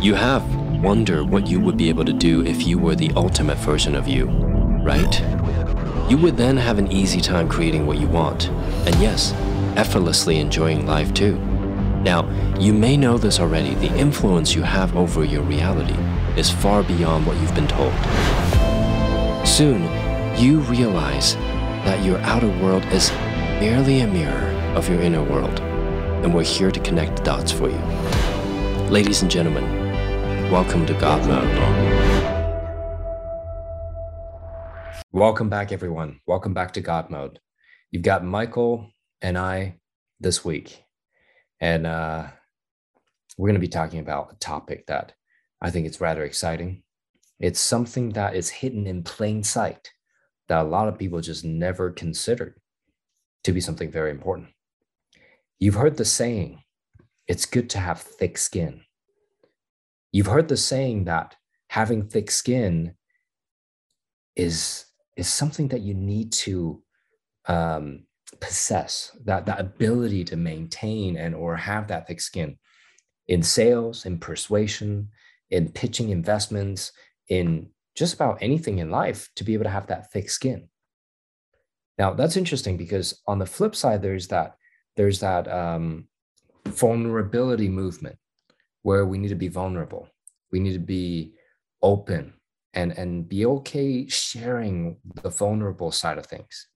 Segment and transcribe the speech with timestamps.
[0.00, 0.44] You have
[0.82, 4.08] wondered what you would be able to do if you were the ultimate version of
[4.08, 4.26] you,
[4.82, 5.20] right?
[6.08, 9.32] You would then have an easy time creating what you want, and yes,
[9.76, 11.36] effortlessly enjoying life too.
[12.02, 12.28] Now,
[12.58, 15.96] you may know this already the influence you have over your reality
[16.38, 17.92] is far beyond what you've been told.
[19.46, 19.82] Soon,
[20.38, 21.34] you realize
[21.84, 23.10] that your outer world is
[23.60, 25.60] merely a mirror of your inner world,
[26.24, 27.99] and we're here to connect the dots for you.
[28.90, 29.64] Ladies and gentlemen,
[30.50, 31.46] welcome to God Mode.
[35.12, 36.18] Welcome back, everyone.
[36.26, 37.38] Welcome back to God Mode.
[37.92, 38.90] You've got Michael
[39.22, 39.76] and I
[40.18, 40.82] this week,
[41.60, 42.26] and uh,
[43.38, 45.12] we're going to be talking about a topic that
[45.62, 46.82] I think it's rather exciting.
[47.38, 49.92] It's something that is hidden in plain sight
[50.48, 52.56] that a lot of people just never considered
[53.44, 54.48] to be something very important.
[55.60, 56.64] You've heard the saying,
[57.30, 58.80] it's good to have thick skin.
[60.12, 61.36] You've heard the saying that
[61.68, 62.94] having thick skin
[64.34, 66.82] is, is something that you need to
[67.46, 68.04] um,
[68.40, 72.58] possess, that, that ability to maintain and or have that thick skin
[73.28, 75.08] in sales, in persuasion,
[75.50, 76.92] in pitching investments,
[77.28, 80.68] in just about anything in life to be able to have that thick skin.
[81.98, 84.56] Now that's interesting because on the flip side, there's that
[84.96, 86.08] there's that um,
[86.66, 88.16] vulnerability movement
[88.82, 90.08] where we need to be vulnerable.
[90.52, 91.34] We need to be
[91.82, 92.34] open
[92.74, 96.68] and and be okay sharing the vulnerable side of things.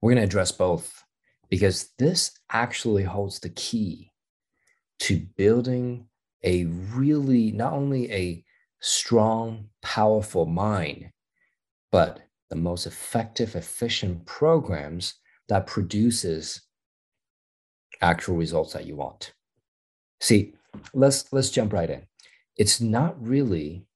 [0.00, 1.02] We're going to address both
[1.48, 4.12] because this actually holds the key
[5.00, 6.06] to building
[6.42, 8.44] a really not only a
[8.80, 11.10] strong, powerful mind,
[11.90, 15.14] but the most effective, efficient programs
[15.48, 16.60] that produces
[18.02, 19.32] actual results that you want.
[20.24, 20.54] See,
[20.94, 22.02] let's let's jump right in.
[22.56, 23.86] It's not really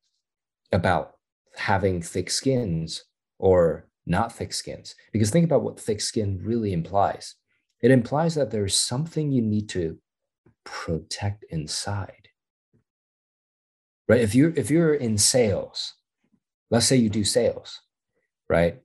[0.72, 1.14] about
[1.56, 3.04] having thick skins
[3.38, 7.34] or not thick skins because think about what thick skin really implies.
[7.80, 9.98] It implies that there's something you need to
[10.68, 12.28] protect inside
[14.06, 15.94] right if you're if you're in sales
[16.70, 17.80] let's say you do sales
[18.50, 18.83] right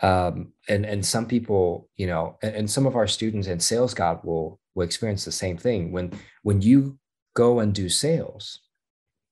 [0.00, 3.94] um, and and some people you know and, and some of our students and sales
[3.94, 6.12] god will will experience the same thing when
[6.42, 6.98] when you
[7.34, 8.60] go and do sales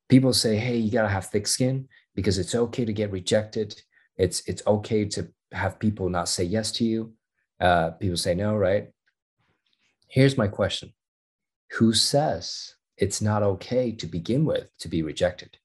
[0.09, 3.81] people say hey you got to have thick skin because it's okay to get rejected
[4.17, 7.13] it's it's okay to have people not say yes to you
[7.61, 8.91] uh, people say no right
[10.09, 10.93] here's my question
[11.73, 15.57] who says it's not okay to begin with to be rejected.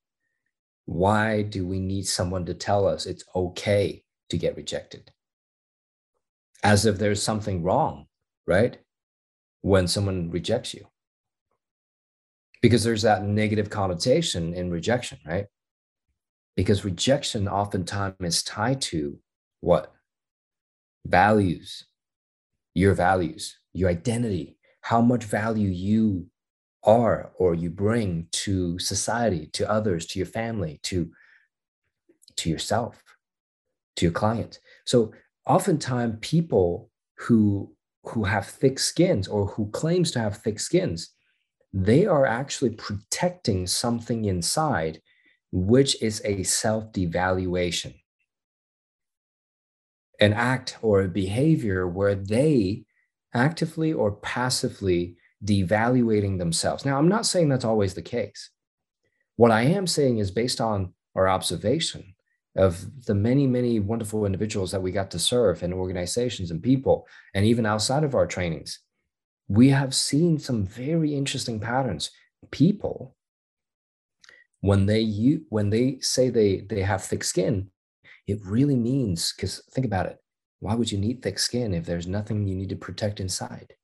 [0.86, 5.12] Why do we need someone to tell us it's okay to get rejected?
[6.64, 8.08] As if there's something wrong,
[8.48, 8.78] right?
[9.66, 10.86] When someone rejects you.
[12.62, 15.48] Because there's that negative connotation in rejection, right?
[16.56, 19.18] Because rejection oftentimes is tied to
[19.62, 19.92] what?
[21.08, 21.86] Values,
[22.76, 26.28] your values, your identity, how much value you
[26.84, 31.10] are or you bring to society, to others, to your family, to,
[32.36, 33.02] to yourself,
[33.96, 34.60] to your client.
[34.86, 35.12] So
[35.48, 37.75] oftentimes people who
[38.10, 41.10] who have thick skins or who claims to have thick skins,
[41.74, 45.02] they are actually protecting something inside,
[45.52, 47.96] which is a self-devaluation.
[50.20, 52.86] An act or a behavior where they
[53.34, 56.86] actively or passively devaluating themselves.
[56.86, 58.50] Now, I'm not saying that's always the case.
[59.36, 62.15] What I am saying is based on our observation
[62.56, 67.08] of the many, many wonderful individuals that we got to serve and organizations and people,
[67.34, 68.80] and even outside of our trainings,
[69.48, 72.12] we have seen some very interesting patterns.
[72.52, 73.16] People,
[74.62, 77.70] when they you when they say they they have thick skin,
[78.28, 80.18] it really means because think about it.
[80.60, 83.76] Why would you need thick skin if there's nothing you need to protect inside?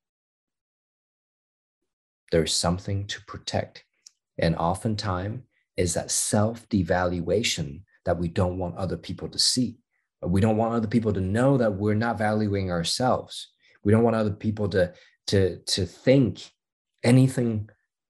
[2.32, 3.84] there's something to protect.
[4.40, 5.42] And oftentimes
[5.78, 9.78] is that self devaluation that we don't want other people to see.
[10.22, 13.50] We don't want other people to know that we're not valuing ourselves.
[13.84, 14.94] We don't want other people to,
[15.28, 16.52] to, to think
[17.04, 17.70] anything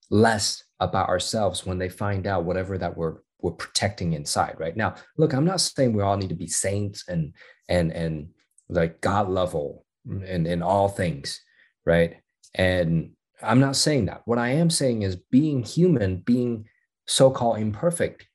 [0.10, 4.94] less about ourselves when they find out whatever that we're we're protecting inside right now
[5.18, 7.34] look i'm not saying we all need to be saints and
[7.70, 8.28] and and
[8.70, 11.42] like god level and in all things
[11.86, 12.18] right
[12.54, 13.12] and
[13.44, 14.22] I'm not saying that.
[14.26, 16.66] What I am saying is being human, being
[17.08, 18.28] so called imperfect,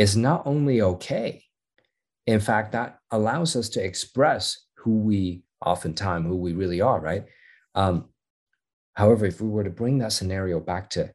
[0.00, 1.44] is not only okay.
[2.26, 7.24] In fact, that allows us to express who we oftentimes, who we really are, right?
[7.74, 8.08] Um,
[9.00, 11.10] However, if we were to bring that scenario back to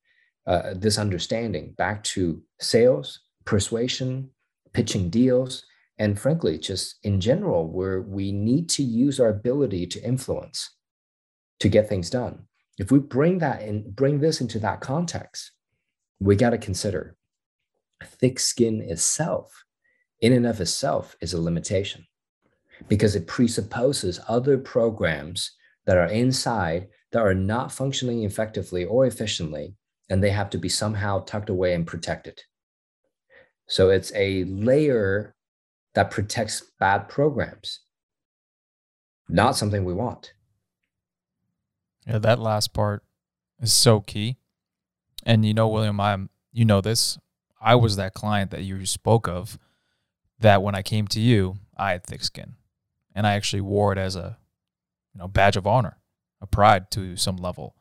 [0.47, 4.31] uh, this understanding, back to sales, persuasion,
[4.73, 5.65] pitching deals,
[5.99, 10.75] and frankly, just in general, where we need to use our ability to influence
[11.59, 12.47] to get things done.
[12.79, 15.51] If we bring that in, bring this into that context,
[16.19, 17.15] we got to consider
[18.05, 19.65] thick skin itself,
[20.21, 22.05] in and of itself, is a limitation
[22.87, 25.51] because it presupposes other programs
[25.85, 29.75] that are inside that are not functioning effectively or efficiently,
[30.09, 32.41] and they have to be somehow tucked away and protected.
[33.67, 35.35] So it's a layer
[35.93, 37.79] that protects bad programs,
[39.29, 40.33] not something we want.
[42.05, 43.03] Yeah, that last part
[43.61, 44.37] is so key.
[45.25, 47.17] And you know, William, I'm you know this.
[47.65, 49.57] I was that client that you spoke of
[50.39, 52.53] that when I came to you, I had thick skin.
[53.15, 54.37] And I actually wore it as a
[55.13, 55.97] you know badge of honor,
[56.39, 57.75] a pride to some level.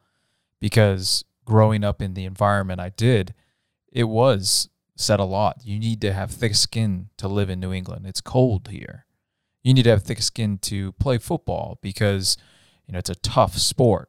[0.59, 3.35] Because growing up in the environment I did,
[3.93, 5.61] it was said a lot.
[5.65, 8.07] You need to have thick skin to live in New England.
[8.07, 9.05] It's cold here.
[9.63, 12.39] You need to have thick skin to play football because
[12.87, 14.09] you know it's a tough sport.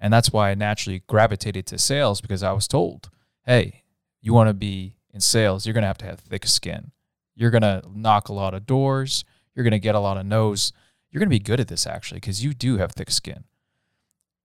[0.00, 3.08] And that's why I naturally gravitated to sales because I was told,
[3.46, 3.84] hey,
[4.20, 6.92] you want to be in sales, you're going to have to have thick skin.
[7.34, 9.24] You're going to knock a lot of doors.
[9.54, 10.72] You're going to get a lot of no's.
[11.10, 13.44] You're going to be good at this actually because you do have thick skin.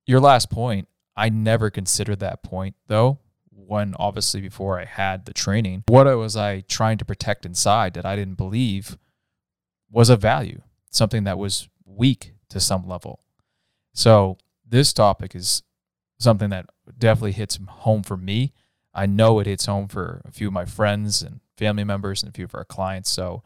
[0.05, 3.19] Your last point, I never considered that point though,
[3.49, 5.83] when obviously before I had the training.
[5.87, 8.97] What was I trying to protect inside that I didn't believe
[9.89, 10.61] was of value,
[10.91, 13.21] something that was weak to some level.
[13.93, 15.63] So this topic is
[16.19, 16.67] something that
[16.97, 18.53] definitely hits home for me.
[18.97, 22.29] I know it hits home for a few of my friends and family members and
[22.29, 23.11] a few of our clients.
[23.11, 23.43] So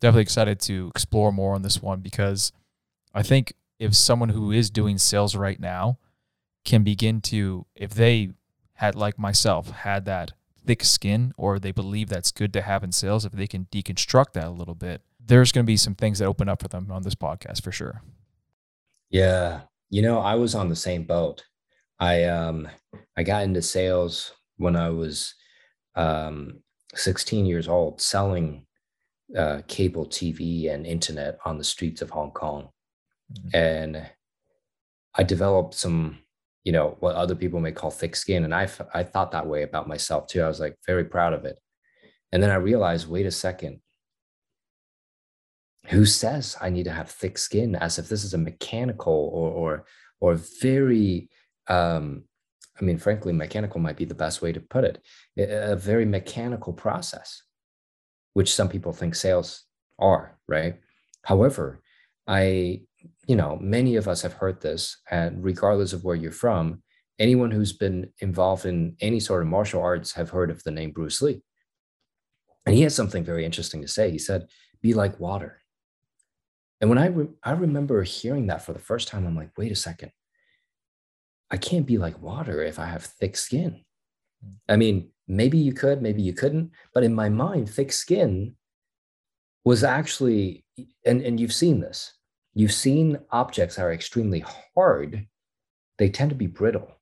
[0.00, 2.52] definitely excited to explore more on this one because
[3.14, 5.98] I think if someone who is doing sales right now
[6.64, 8.30] can begin to, if they
[8.74, 10.32] had like myself had that
[10.66, 14.32] thick skin or they believe that's good to have in sales, if they can deconstruct
[14.32, 16.90] that a little bit, there's going to be some things that open up for them
[16.90, 18.02] on this podcast for sure.
[19.10, 21.44] Yeah, you know, I was on the same boat.
[22.00, 22.68] I um
[23.16, 24.32] I got into sales
[24.62, 25.34] when I was
[25.94, 26.62] um
[26.94, 28.66] 16 years old, selling
[29.36, 32.68] uh, cable TV and internet on the streets of Hong Kong,
[33.32, 33.56] mm-hmm.
[33.56, 34.10] and
[35.14, 36.18] I developed some,
[36.64, 39.62] you know, what other people may call thick skin, and I I thought that way
[39.62, 40.42] about myself too.
[40.42, 41.58] I was like very proud of it,
[42.30, 43.80] and then I realized, wait a second,
[45.86, 49.50] who says I need to have thick skin as if this is a mechanical or
[49.50, 49.84] or
[50.20, 51.28] or very
[51.68, 52.24] um,
[52.80, 55.02] I mean, frankly, mechanical might be the best way to put it.
[55.38, 57.42] A very mechanical process,
[58.32, 59.64] which some people think sales
[59.98, 60.80] are, right?
[61.22, 61.82] However,
[62.26, 62.82] I,
[63.26, 66.82] you know, many of us have heard this, and regardless of where you're from,
[67.18, 70.92] anyone who's been involved in any sort of martial arts have heard of the name
[70.92, 71.42] Bruce Lee.
[72.64, 74.10] And he has something very interesting to say.
[74.10, 74.46] He said,
[74.80, 75.60] be like water.
[76.80, 79.70] And when I re- I remember hearing that for the first time, I'm like, wait
[79.70, 80.10] a second.
[81.52, 83.84] I can't be like water if I have thick skin.
[84.44, 84.54] Mm.
[84.68, 88.56] I mean, maybe you could, maybe you couldn't, but in my mind, thick skin
[89.64, 90.64] was actually,
[91.06, 92.14] and, and you've seen this,
[92.54, 94.44] you've seen objects that are extremely
[94.74, 95.26] hard,
[95.98, 96.98] they tend to be brittle.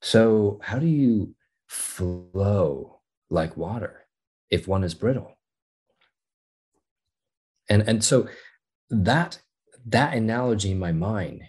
[0.00, 1.36] So, how do you
[1.68, 3.00] flow
[3.30, 4.06] like water
[4.50, 5.36] if one is brittle?
[7.72, 8.28] and and so
[8.90, 9.40] that
[9.86, 11.42] that analogy in my mind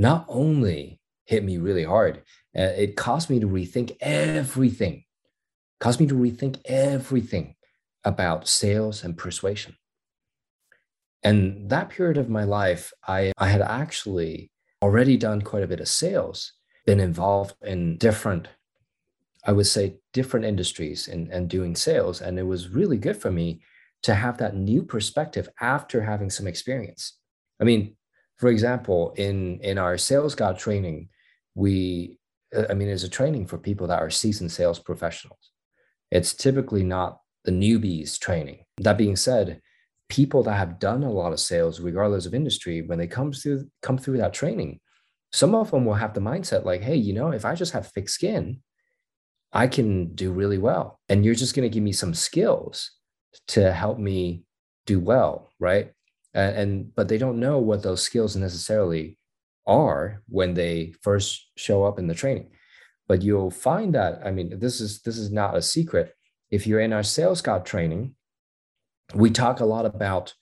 [0.00, 2.18] not only hit me really hard
[2.58, 5.04] uh, it caused me to rethink everything
[5.78, 7.54] caused me to rethink everything
[8.04, 9.76] about sales and persuasion
[11.22, 14.50] and that period of my life i i had actually
[14.82, 16.52] already done quite a bit of sales
[16.86, 18.48] been involved in different
[19.44, 23.30] i would say different industries and, and doing sales and it was really good for
[23.30, 23.60] me
[24.02, 27.18] to have that new perspective after having some experience.
[27.60, 27.96] I mean,
[28.40, 31.10] for example, in in our sales god training,
[31.54, 32.18] we
[32.56, 35.50] uh, I mean, it's a training for people that are seasoned sales professionals.
[36.10, 38.64] It's typically not the newbies training.
[38.78, 39.60] That being said,
[40.08, 43.68] people that have done a lot of sales, regardless of industry, when they come through
[43.82, 44.80] come through that training,
[45.32, 47.88] some of them will have the mindset like, hey, you know, if I just have
[47.88, 48.62] thick skin,
[49.52, 50.98] I can do really well.
[51.10, 52.92] And you're just going to give me some skills
[53.48, 54.44] to help me
[54.86, 55.92] do well, right?
[56.34, 59.18] And, and but they don't know what those skills necessarily
[59.66, 62.50] are when they first show up in the training.
[63.08, 66.14] But you'll find that I mean this is this is not a secret.
[66.50, 68.14] If you're in our sales god training,
[69.14, 70.34] we talk a lot about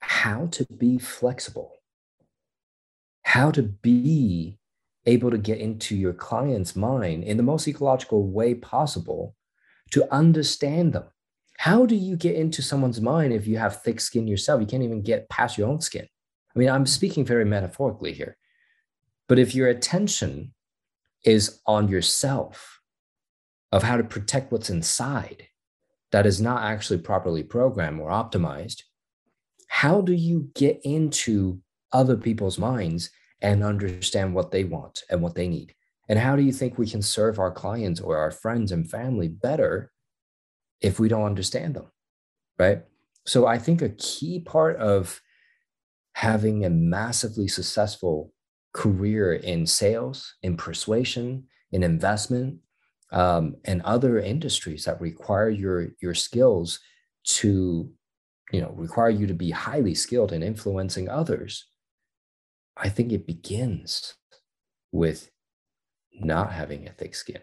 [0.00, 1.72] how to be flexible
[3.22, 4.58] how to be
[5.06, 9.34] able to get into your client's mind in the most ecological way possible
[9.90, 11.04] to understand them.
[11.62, 14.60] How do you get into someone's mind if you have thick skin yourself?
[14.60, 16.04] You can't even get past your own skin.
[16.52, 18.36] I mean, I'm speaking very metaphorically here.
[19.28, 20.54] But if your attention
[21.24, 22.80] is on yourself,
[23.70, 25.46] of how to protect what's inside
[26.10, 28.82] that is not actually properly programmed or optimized,
[29.68, 31.60] how do you get into
[31.92, 33.08] other people's minds
[33.40, 35.76] and understand what they want and what they need?
[36.08, 39.28] And how do you think we can serve our clients or our friends and family
[39.28, 39.91] better
[40.82, 41.86] if we don't understand them?
[42.58, 42.82] Right.
[43.24, 45.20] So I think a key part of
[46.14, 48.32] having a massively successful
[48.74, 52.58] career in sales, in persuasion, in investment,
[53.12, 56.80] um, and other industries that require your your skills
[57.24, 57.90] to,
[58.52, 61.66] you know, require you to be highly skilled in influencing others.
[62.76, 64.14] I think it begins
[64.90, 65.30] with
[66.12, 67.40] not having a thick skin.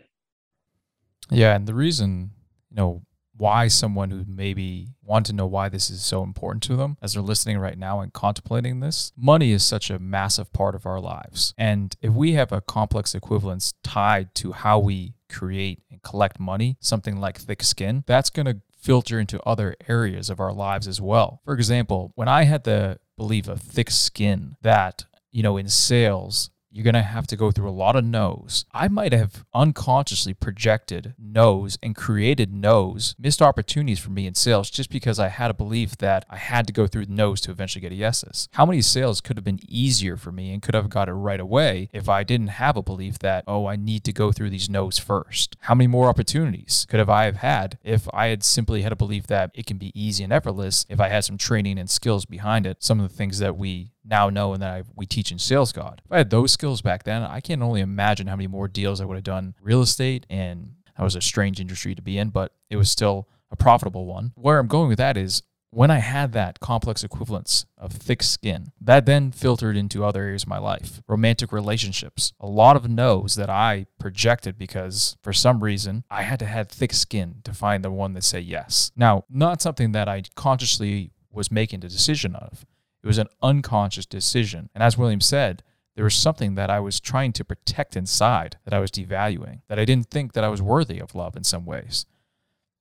[1.29, 2.31] Yeah, and the reason,
[2.72, 3.03] you know,
[3.39, 7.13] why someone who maybe want to know why this is so important to them as
[7.13, 9.13] they're listening right now and contemplating this.
[9.15, 11.53] Money is such a massive part of our lives.
[11.58, 16.75] And if we have a complex equivalence tied to how we create and collect money,
[16.81, 21.00] something like thick skin, that's going to filter into other areas of our lives as
[21.00, 21.41] well.
[21.46, 26.50] For example, when I had the belief of thick skin that, you know, in sales,
[26.71, 28.65] you're going to have to go through a lot of no's.
[28.73, 34.69] I might have unconsciously projected no's and created no's, missed opportunities for me in sales
[34.69, 37.81] just because I had a belief that I had to go through no's to eventually
[37.81, 38.47] get a yeses.
[38.53, 41.39] How many sales could have been easier for me and could have got it right
[41.39, 44.69] away if I didn't have a belief that, oh, I need to go through these
[44.69, 45.55] no's first?
[45.61, 48.97] How many more opportunities could have I have had if I had simply had a
[48.97, 52.25] belief that it can be easy and effortless if I had some training and skills
[52.25, 52.77] behind it?
[52.79, 56.01] Some of the things that we now knowing that I, we teach in Sales God.
[56.05, 58.99] If I had those skills back then, I can't only imagine how many more deals
[58.99, 60.25] I would have done real estate.
[60.29, 64.05] And that was a strange industry to be in, but it was still a profitable
[64.05, 64.33] one.
[64.35, 68.71] Where I'm going with that is when I had that complex equivalence of thick skin,
[68.81, 71.01] that then filtered into other areas of my life.
[71.07, 76.39] Romantic relationships, a lot of no's that I projected because for some reason I had
[76.39, 78.91] to have thick skin to find the one that say yes.
[78.95, 82.65] Now, not something that I consciously was making the decision of.
[83.03, 84.69] It was an unconscious decision.
[84.73, 85.63] And as William said,
[85.95, 89.79] there was something that I was trying to protect inside that I was devaluing, that
[89.79, 92.05] I didn't think that I was worthy of love in some ways.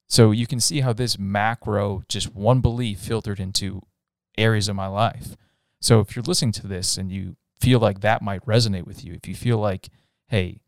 [0.08, 3.82] So you can see how this macro, just one belief filtered into
[4.36, 5.36] areas of my life.
[5.80, 9.14] So if you're listening to this and you feel like that might resonate with you,
[9.14, 9.88] if you feel like,
[10.28, 10.60] hey,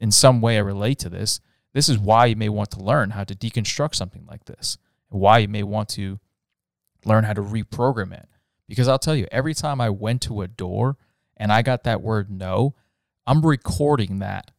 [0.00, 1.40] in some way I relate to this,
[1.74, 4.78] this is why you may want to learn how to deconstruct something like this,
[5.10, 6.18] and why you may want to
[7.04, 8.28] learn how to reprogram it.
[8.68, 10.96] Because I'll tell you, every time I went to a door
[11.36, 12.74] and I got that word no,
[13.26, 14.50] I'm recording that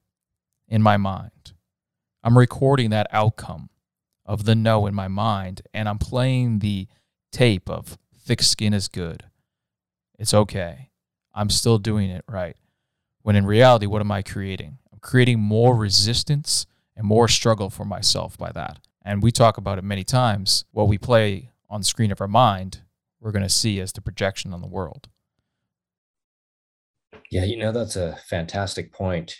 [0.67, 1.53] in my mind.
[2.23, 3.69] I'm recording that outcome
[4.25, 6.87] of the no in my mind, and I'm playing the
[7.31, 9.23] tape of thick skin is good.
[10.17, 10.89] It's okay.
[11.33, 12.57] I'm still doing it right.
[13.21, 14.77] When in reality, what am I creating?
[14.91, 18.79] I'm creating more resistance and more struggle for myself by that.
[19.03, 20.65] And we talk about it many times.
[20.71, 22.81] What we play on the screen of our mind
[23.19, 25.09] we're going to see as the projection on the world.
[27.31, 29.35] Yeah, you know that's a fantastic point.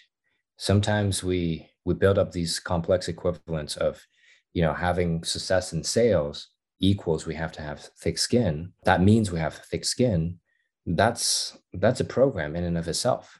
[0.57, 4.05] Sometimes we we build up these complex equivalents of,
[4.53, 8.73] you know, having success in sales equals we have to have thick skin.
[8.83, 10.39] That means we have thick skin.
[10.85, 13.39] That's that's a program in and of itself.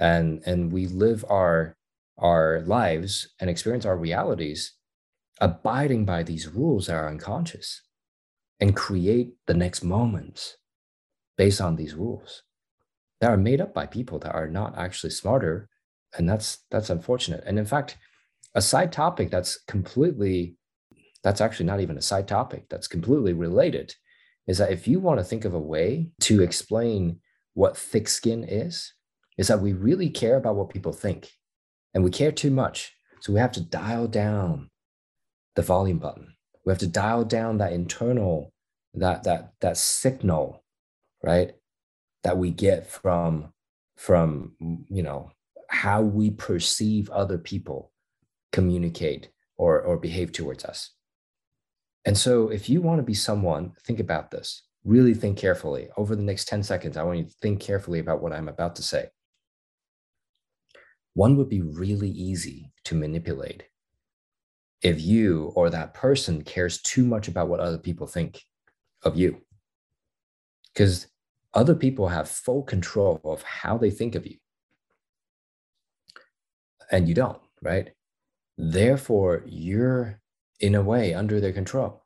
[0.00, 1.76] And and we live our
[2.18, 4.74] our lives and experience our realities
[5.40, 7.82] abiding by these rules that are unconscious
[8.62, 10.56] and create the next moments
[11.36, 12.44] based on these rules
[13.20, 15.68] that are made up by people that are not actually smarter.
[16.16, 17.42] And that's that's unfortunate.
[17.44, 17.98] And in fact
[18.54, 20.56] a side topic that's completely
[21.24, 23.96] that's actually not even a side topic that's completely related
[24.46, 27.18] is that if you want to think of a way to explain
[27.54, 28.92] what thick skin is
[29.38, 31.32] is that we really care about what people think
[31.94, 32.94] and we care too much.
[33.22, 34.70] So we have to dial down
[35.56, 36.36] the volume button.
[36.64, 38.51] We have to dial down that internal
[38.94, 40.62] that that that signal
[41.22, 41.52] right
[42.24, 43.52] that we get from
[43.96, 44.52] from
[44.88, 45.30] you know
[45.68, 47.90] how we perceive other people
[48.52, 50.90] communicate or or behave towards us.
[52.04, 54.62] And so if you want to be someone think about this.
[54.84, 55.88] Really think carefully.
[55.96, 58.76] Over the next 10 seconds i want you to think carefully about what i'm about
[58.76, 59.06] to say.
[61.14, 63.64] One would be really easy to manipulate
[64.82, 68.42] if you or that person cares too much about what other people think
[69.02, 69.40] of you.
[70.72, 71.06] Because
[71.54, 74.36] other people have full control of how they think of you.
[76.90, 77.90] And you don't, right?
[78.56, 80.20] Therefore, you're
[80.60, 82.04] in a way under their control.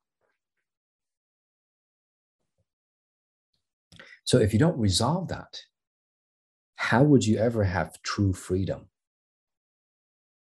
[4.24, 5.60] So if you don't resolve that,
[6.76, 8.88] how would you ever have true freedom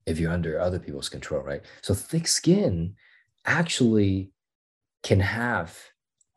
[0.05, 1.62] if you're under other people's control, right?
[1.81, 2.95] So thick skin
[3.45, 4.31] actually
[5.03, 5.77] can have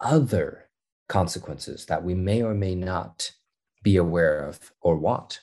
[0.01, 0.69] other
[1.09, 3.31] consequences that we may or may not
[3.83, 5.41] be aware of or want,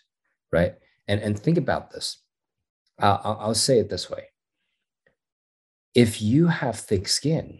[0.51, 0.75] right?
[1.07, 2.19] And, and think about this.
[2.99, 4.25] I'll, I'll say it this way.
[5.95, 7.59] If you have thick skin,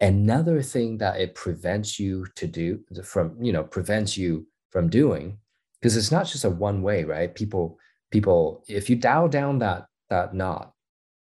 [0.00, 5.38] another thing that it prevents you to do from, you know, prevents you from doing,
[5.80, 7.34] because it's not just a one way, right?
[7.34, 7.78] People,
[8.10, 10.72] people, if you dial down that that knot,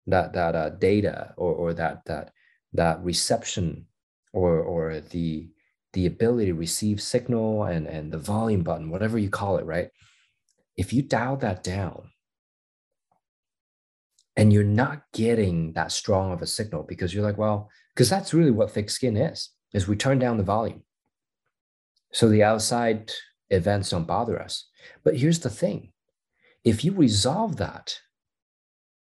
[0.07, 2.31] that that uh, data or or that that
[2.73, 3.85] that reception
[4.33, 5.49] or or the
[5.93, 9.89] the ability to receive signal and and the volume button whatever you call it right?
[10.75, 12.11] If you dial that down
[14.35, 18.33] and you're not getting that strong of a signal because you're like well because that's
[18.33, 20.83] really what thick skin is is we turn down the volume.
[22.13, 23.11] So the outside
[23.49, 24.69] events don't bother us.
[25.03, 25.91] But here's the thing.
[26.63, 27.99] If you resolve that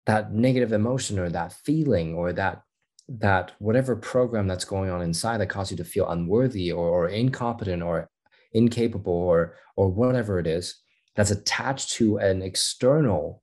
[0.06, 2.62] that negative emotion or that feeling or that
[3.08, 7.08] that whatever program that's going on inside that causes you to feel unworthy or, or
[7.08, 8.08] incompetent or
[8.52, 10.76] incapable or or whatever it is
[11.14, 13.42] that's attached to an external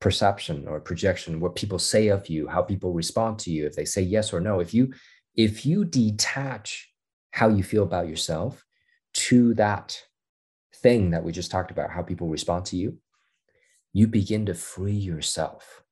[0.00, 3.84] perception or projection what people say of you how people respond to you if they
[3.84, 4.60] say yes or no.
[4.60, 4.92] If you
[5.36, 6.92] if you detach
[7.30, 8.64] how you feel about yourself
[9.14, 10.00] to that
[10.76, 12.98] thing that we just talked about how people respond to you
[13.92, 15.82] you begin to free yourself.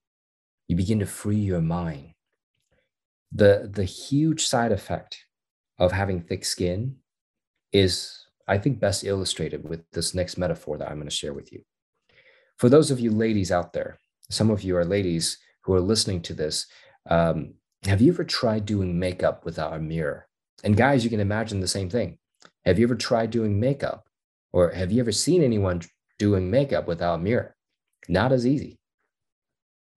[0.68, 2.12] You begin to free your mind
[3.32, 5.24] the the huge side effect
[5.78, 6.96] of having thick skin
[7.72, 11.52] is i think best illustrated with this next metaphor that i'm going to share with
[11.52, 11.62] you.
[12.56, 13.98] For those of you ladies out there
[14.30, 16.66] some of you are ladies who are listening to this
[17.10, 20.26] um, have you ever tried doing makeup without a mirror?
[20.64, 22.18] And guys you can imagine the same thing.
[22.64, 24.08] Have you ever tried doing makeup?
[24.52, 25.82] Or have you ever seen anyone
[26.18, 27.54] doing makeup without a mirror?
[28.08, 28.80] Not as easy.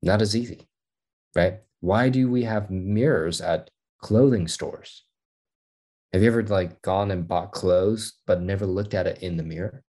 [0.04, 0.68] Not as easy
[1.36, 5.06] right why do we have mirrors at clothing stores?
[6.13, 9.44] Have you ever like gone and bought clothes but never looked at it in the
[9.44, 9.84] mirror?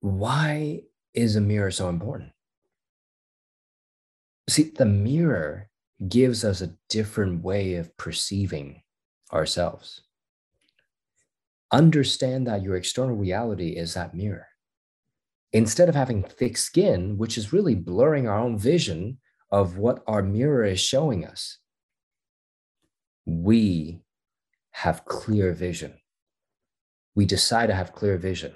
[0.00, 0.82] Why
[1.14, 2.32] is a mirror so important?
[4.48, 5.68] See, the mirror
[6.08, 8.82] gives us a different way of perceiving
[9.32, 10.02] ourselves.
[11.72, 14.46] Understand that your external reality is that mirror
[15.52, 19.18] instead of having thick skin, which is really blurring our own vision
[19.50, 21.58] of what our mirror is showing us,
[23.24, 24.00] we
[24.72, 25.94] have clear vision.
[27.14, 28.54] We decide to have clear vision.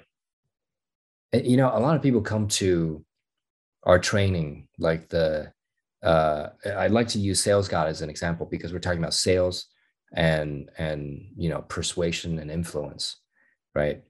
[1.33, 3.03] And, you know, a lot of people come to
[3.83, 5.51] our training, like the,
[6.03, 9.67] uh, I like to use Sales God as an example because we're talking about sales
[10.13, 13.17] and and you know persuasion and influence,
[13.73, 14.03] right?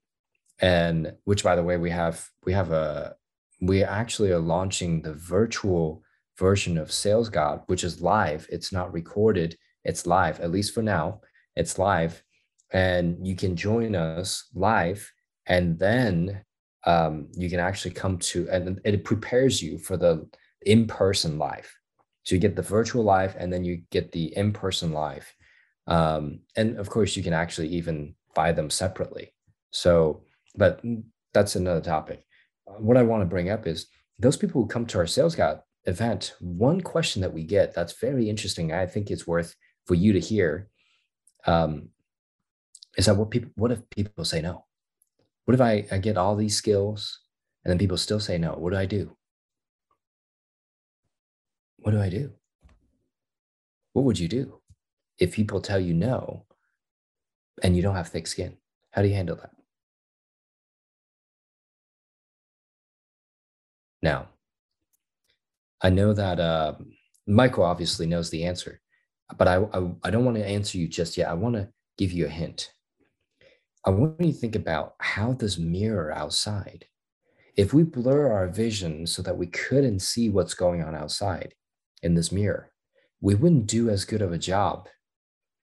[0.62, 3.16] And which by the way we have we have a
[3.62, 6.04] we actually are launching the virtual
[6.38, 8.48] version of sales god which is live.
[8.50, 9.58] It's not recorded.
[9.84, 11.22] It's live at least for now.
[11.56, 12.24] It's live.
[12.72, 15.12] And you can join us live.
[15.48, 16.44] And then
[16.86, 20.28] um, you can actually come to and it prepares you for the
[20.62, 21.70] in-person live.
[22.24, 25.32] So you get the virtual live and then you get the in-person live.
[25.88, 29.34] Um, and of course you can actually even buy them separately.
[29.72, 30.24] So
[30.56, 30.82] but
[31.34, 32.26] that's another topic.
[32.68, 33.88] Uh, what I want to bring up is
[34.20, 38.00] those people who come to our Sales God event, one question that we get that's
[38.00, 40.70] very interesting, I think it's worth for you to hear,
[41.46, 41.90] um,
[42.98, 44.66] is that what people, what if people say no?
[45.46, 47.20] What if I, I get all these skills
[47.64, 48.52] and then people still say no?
[48.54, 49.18] What do I do?
[51.78, 52.34] What do I do?
[53.94, 54.62] What would you do
[55.18, 56.46] if people tell you no
[57.64, 58.58] and you don't have thick skin?
[58.92, 59.52] How do you handle that?
[64.02, 64.30] Now,
[65.82, 66.76] I know that uh,
[67.28, 68.82] Michael obviously knows the answer,
[69.38, 71.30] but I, I, I don't want to answer you just yet.
[71.30, 72.72] I want to give you a hint.
[73.86, 76.86] I want you to think about how this mirror outside.
[77.58, 81.54] If we blur our vision so that we couldn't see what's going on outside
[82.02, 82.72] in this mirror,
[83.20, 84.88] we wouldn't do as good of a job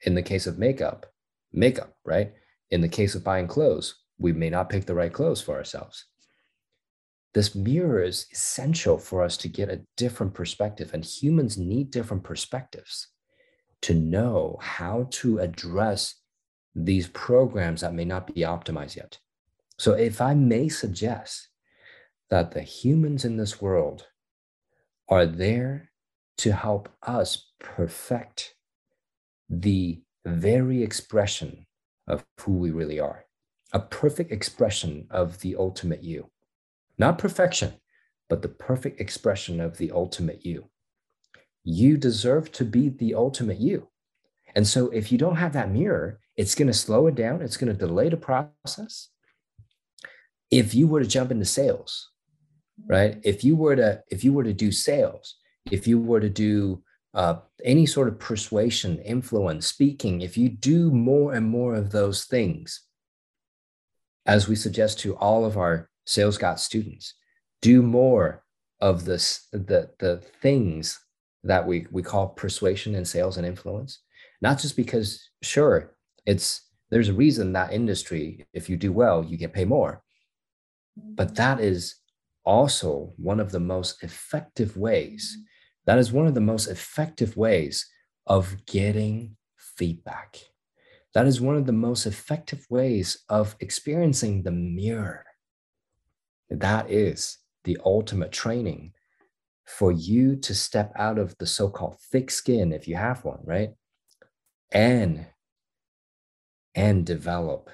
[0.02, 1.06] in the case of makeup,
[1.52, 2.32] makeup, right?
[2.70, 6.07] In the case of buying clothes, we may not pick the right clothes for ourselves
[7.34, 12.24] this mirror is essential for us to get a different perspective and humans need different
[12.24, 13.08] perspectives
[13.82, 16.14] to know how to address
[16.74, 19.18] these programs that may not be optimized yet.
[19.78, 21.48] So, if I may suggest
[22.30, 24.06] that the humans in this world
[25.08, 25.90] are there
[26.38, 28.54] to help us perfect
[29.48, 31.66] the very expression
[32.06, 33.24] of who we really are,
[33.72, 36.30] a perfect expression of the ultimate you.
[36.98, 37.74] Not perfection,
[38.28, 40.68] but the perfect expression of the ultimate you.
[41.64, 43.88] You deserve to be the ultimate you.
[44.54, 47.56] And so if you don't have that mirror, it's going to slow it down, it's
[47.56, 49.08] going to delay the process.
[50.50, 52.10] If you were to jump into sales,
[52.86, 53.18] right?
[53.22, 55.36] If you were to if you were to do sales,
[55.70, 56.82] if you were to do
[57.14, 62.24] uh, any sort of persuasion, influence, speaking, if you do more and more of those
[62.24, 62.82] things,
[64.26, 67.14] as we suggest to all of our Sales God students,
[67.60, 68.42] do more
[68.80, 70.98] of this, the, the things
[71.44, 74.00] that we, we call persuasion and sales and influence,
[74.40, 75.94] not just because, sure,
[76.24, 80.02] it's there's a reason that industry, if you do well, you get paid more.
[80.96, 81.96] But that is
[82.42, 85.42] also one of the most effective ways mm-hmm.
[85.84, 87.86] that is one of the most effective ways
[88.26, 90.38] of getting feedback.
[91.12, 95.26] That is one of the most effective ways of experiencing the mirror.
[96.50, 98.92] That is the ultimate training
[99.66, 103.40] for you to step out of the so called thick skin, if you have one,
[103.44, 103.70] right?
[104.72, 105.26] And
[106.74, 107.70] and develop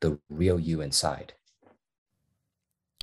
[0.00, 1.34] the real you inside.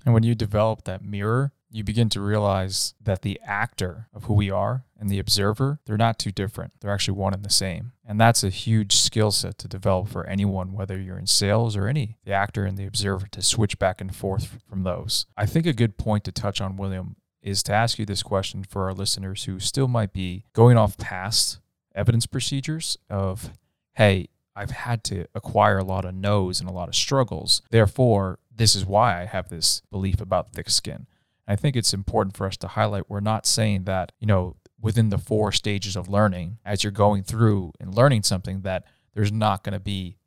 [0.06, 4.34] And when you develop that mirror, you begin to realize that the actor of who
[4.34, 6.74] we are and the observer, they're not too different.
[6.80, 7.92] They're actually one and the same.
[8.06, 11.88] And that's a huge skill set to develop for anyone, whether you're in sales or
[11.88, 15.26] any, the actor and the observer, to switch back and forth from those.
[15.36, 18.64] I think a good point to touch on, William, is to ask you this question
[18.64, 21.60] for our listeners who still might be going off past
[21.94, 23.52] evidence procedures of,
[23.94, 27.62] hey, I've had to acquire a lot of no's and a lot of struggles.
[27.70, 31.06] Therefore, this is why I have this belief about thick skin.
[31.48, 35.10] I think it's important for us to highlight we're not saying that, you know, within
[35.10, 38.84] the four stages of learning, as you're going through and learning something, that
[39.14, 40.18] there's not going to be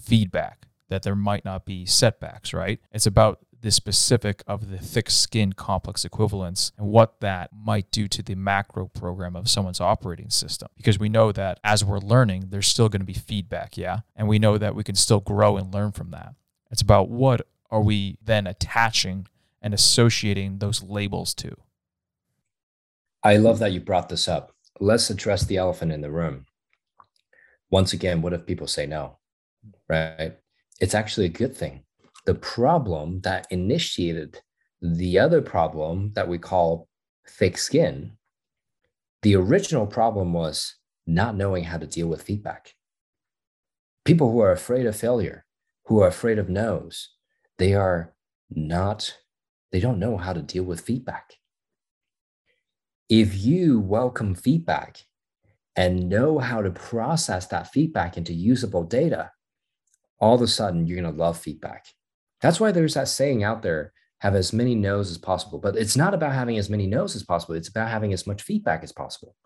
[0.00, 2.80] feedback, that there might not be setbacks, right?
[2.92, 8.06] It's about the specific of the thick skin complex equivalence and what that might do
[8.06, 10.68] to the macro program of someone's operating system.
[10.76, 14.00] Because we know that as we're learning, there's still going to be feedback, yeah?
[14.14, 16.34] And we know that we can still grow and learn from that.
[16.70, 19.26] It's about what are we then attaching
[19.62, 21.56] and associating those labels to.
[23.22, 24.52] I love that you brought this up.
[24.80, 26.46] Let's address the elephant in the room.
[27.70, 29.18] Once again, what if people say no?
[29.88, 30.36] Right?
[30.80, 31.82] It's actually a good thing.
[32.26, 34.40] The problem that initiated
[34.80, 36.88] the other problem that we call
[37.28, 38.12] thick skin,
[39.22, 42.74] the original problem was not knowing how to deal with feedback.
[44.04, 45.44] People who are afraid of failure,
[45.86, 47.10] who are afraid of no's,
[47.58, 48.14] they are
[48.50, 49.16] not
[49.72, 51.34] they don't know how to deal with feedback.
[53.08, 55.04] If you welcome feedback
[55.76, 59.30] and know how to process that feedback into usable data,
[60.20, 61.86] all of a sudden you're going to love feedback.
[62.40, 65.58] That's why there's that saying out there have as many no's as possible.
[65.58, 68.42] But it's not about having as many no's as possible, it's about having as much
[68.42, 69.36] feedback as possible.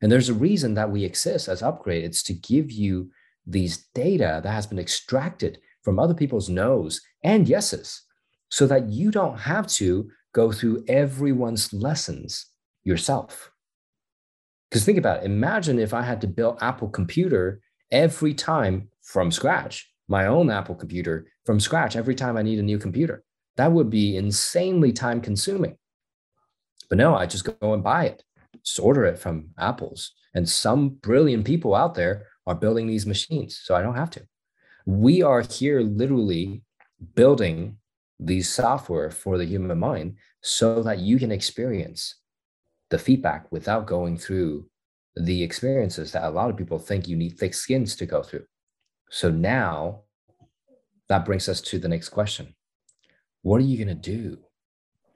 [0.00, 3.10] And there's a reason that we exist as Upgrade it's to give you
[3.46, 8.02] these data that has been extracted from other people's no's and yeses
[8.54, 12.46] so that you don't have to go through everyone's lessons
[12.84, 13.50] yourself.
[14.70, 15.26] Because think about it.
[15.26, 20.76] Imagine if I had to build Apple computer every time from scratch, my own Apple
[20.76, 23.24] computer from scratch every time I need a new computer.
[23.56, 25.76] That would be insanely time consuming.
[26.88, 28.22] But no, I just go and buy it,
[28.64, 30.12] just order it from Apple's.
[30.32, 34.22] And some brilliant people out there are building these machines, so I don't have to.
[34.86, 36.62] We are here literally
[37.16, 37.78] building
[38.18, 42.16] these software for the human mind so that you can experience
[42.90, 44.68] the feedback without going through
[45.16, 48.44] the experiences that a lot of people think you need thick skins to go through.
[49.10, 50.02] So now
[51.08, 52.54] that brings us to the next question.
[53.42, 54.38] What are you going to do?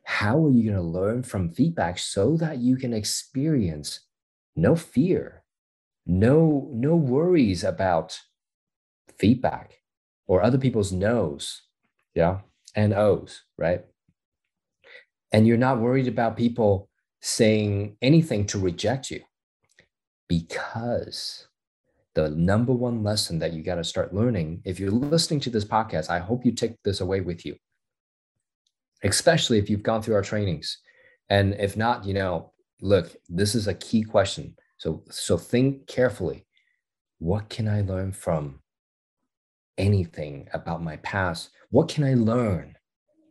[0.05, 4.01] How are you going to learn from feedback so that you can experience
[4.57, 5.45] no fear,
[6.07, 8.19] no no worries about
[9.19, 9.81] feedback
[10.27, 11.63] or other people's no's,
[12.15, 12.41] yeah?
[12.79, 13.85] And O's, right?
[15.33, 16.88] And you're not worried about people
[17.21, 19.21] saying anything to reject you
[20.29, 21.49] because
[22.14, 25.64] the number one lesson that you got to start learning, if you're listening to this
[25.64, 27.57] podcast, I hope you take this away with you,
[29.03, 30.79] especially if you've gone through our trainings.
[31.29, 34.55] And if not, you know, look, this is a key question.
[34.77, 36.47] So, so think carefully.
[37.19, 38.61] What can I learn from
[39.79, 42.75] anything about my past, what can I learn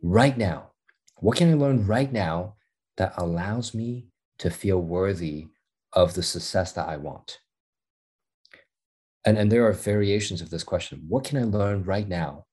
[0.02, 0.70] right now?
[1.18, 2.56] What can I learn right now
[2.96, 4.08] that allows me
[4.38, 5.48] to feel worthy
[5.92, 7.38] of the success that I want?
[9.24, 11.04] And, and there are variations of this question.
[11.08, 12.46] What can I learn right now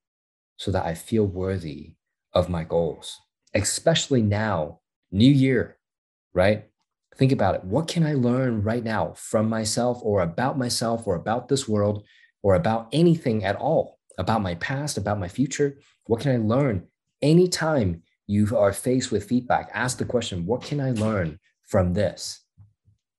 [0.58, 1.94] so that I feel worthy
[2.34, 3.18] of my goals?
[3.54, 4.80] Especially now,
[5.12, 5.78] new year,
[6.34, 6.66] right?
[7.16, 7.64] Think about it.
[7.64, 12.04] What can I learn right now from myself or about myself or about this world
[12.46, 15.80] or about anything at all, about my past, about my future?
[16.06, 16.86] What can I learn
[17.24, 19.72] anytime you are faced with feedback?
[19.74, 22.42] Ask the question, what can I learn from this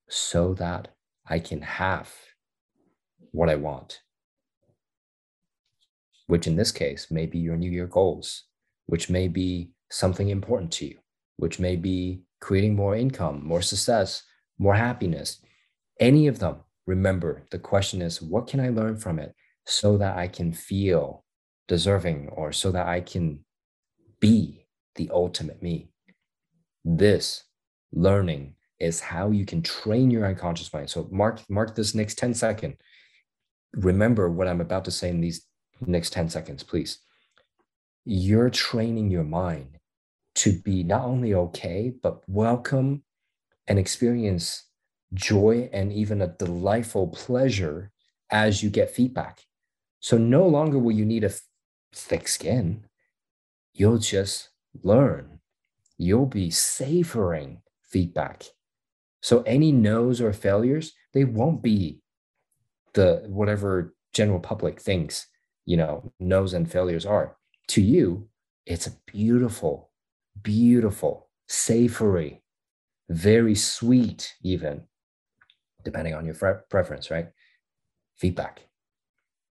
[0.08, 0.94] so that
[1.28, 2.14] I can have
[3.32, 4.00] what I want?
[6.28, 8.44] Which in this case may be your New Year goals,
[8.86, 10.98] which may be something important to you,
[11.38, 14.22] which may be creating more income, more success,
[14.56, 15.40] more happiness.
[15.98, 19.34] Any of them, remember the question is, what can I learn from it
[19.66, 21.24] so that I can feel
[21.68, 23.44] deserving or so that I can
[24.20, 25.90] be the ultimate me?
[26.84, 27.44] This
[27.92, 30.90] learning is how you can train your unconscious mind.
[30.90, 32.76] So mark mark this next 10 second.
[33.74, 35.46] Remember what I'm about to say in these
[35.80, 36.98] next 10 seconds, please.
[38.04, 39.78] You're training your mind
[40.36, 43.02] to be not only okay, but welcome
[43.66, 44.64] and experience
[45.16, 47.90] joy and even a delightful pleasure
[48.30, 49.40] as you get feedback.
[50.00, 51.32] So no longer will you need a
[51.94, 52.86] thick skin.
[53.72, 54.50] You'll just
[54.82, 55.40] learn.
[55.98, 58.44] You'll be savoring feedback.
[59.22, 62.00] So any no's or failures, they won't be
[62.92, 65.26] the whatever general public thinks,
[65.64, 67.36] you know, no's and failures are.
[67.68, 68.28] To you,
[68.66, 69.90] it's a beautiful
[70.42, 72.42] beautiful, savory,
[73.08, 74.82] very sweet, even
[75.86, 76.34] depending on your
[76.68, 77.28] preference, right?
[78.16, 78.66] Feedback.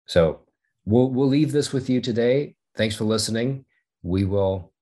[0.06, 0.42] So
[0.84, 2.54] we'll we'll leave this with you today.
[2.76, 3.64] Thanks for listening.
[4.02, 4.72] We will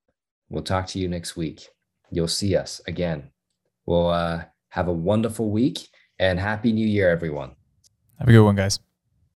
[0.50, 1.68] we'll talk to you next week.
[2.10, 3.30] You'll see us again.
[3.86, 7.52] We'll uh, have a wonderful week and happy new year, everyone.
[8.18, 8.80] Have a good one, guys.